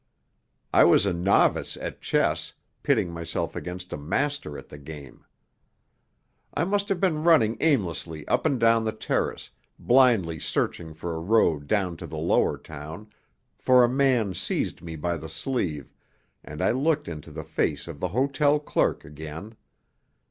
[0.73, 5.25] I was a novice at chess, pitting myself against a master at the game.
[6.55, 11.19] I must have been running aimlessly up and down the terrace, blindly searching for a
[11.19, 13.11] road down to the lower town,
[13.59, 15.93] for a man seized me by the sleeve,
[16.43, 19.55] and I looked into the face of the hotel clerk again.